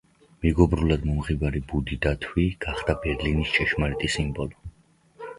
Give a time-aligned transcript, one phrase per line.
[0.43, 4.65] მეგობრულად მომღიმარი ბუდი დათვი გახდა ბერლინის ჭეშმარიტი სიმბოლო.